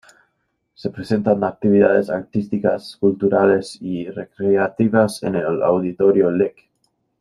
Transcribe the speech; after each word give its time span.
Se 0.73 0.89
presentan 0.89 1.43
actividades 1.43 2.09
artísticas 2.09 2.97
culturales 2.99 3.77
y 3.79 4.09
recreativas 4.09 5.21
en 5.21 5.35
el 5.35 5.61
auditorio 5.61 6.31
Lic. 6.31 6.55